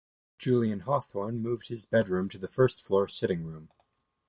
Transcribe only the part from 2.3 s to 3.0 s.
the first